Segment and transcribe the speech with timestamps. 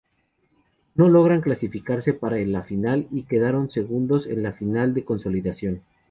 [0.95, 5.83] No lograron clasificarse para la final y quedaron segundos en la final de consolación.